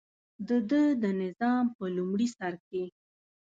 [0.47, 2.83] دده د نظام په لومړي سر کې.